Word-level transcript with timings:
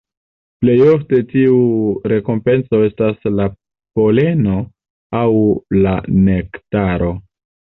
Plej 0.63 0.77
ofte 0.91 1.19
tiu 1.33 1.57
rekompenco 2.13 2.81
estas 2.87 3.29
la 3.41 3.47
poleno 3.99 4.57
aŭ 5.21 5.25
la 5.85 5.97
nektaro. 6.31 7.13